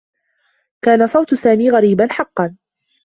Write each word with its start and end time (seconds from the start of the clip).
كان 0.83 1.07
صوت 1.07 1.33
سامي 1.33 1.69
غريبا 1.71 2.07
حقّا. 2.11 2.55